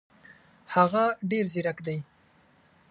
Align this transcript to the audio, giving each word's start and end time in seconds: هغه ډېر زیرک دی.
هغه 0.73 1.03
ډېر 1.29 1.45
زیرک 1.53 1.77
دی. 1.87 1.97